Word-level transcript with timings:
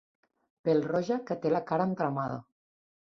Pèl-roja 0.69 1.17
que 1.27 1.37
té 1.43 1.51
la 1.55 1.61
cara 1.73 1.87
entramada. 1.91 2.39